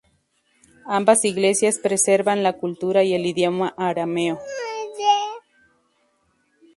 [0.87, 4.39] Ambas Iglesias preservan la cultura y el idioma arameo.